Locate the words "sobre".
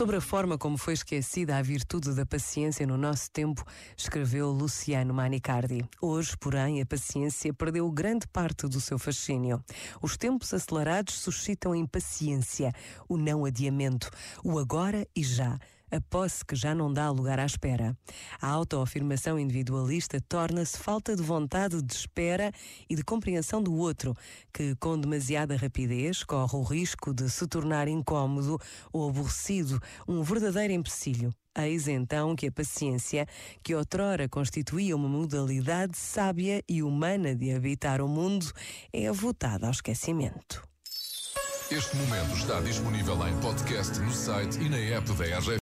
0.00-0.16